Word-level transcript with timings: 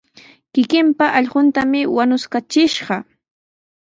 Kikinpa 0.53 1.05
allquntami 1.17 1.81
wañuskachishqa. 1.95 2.95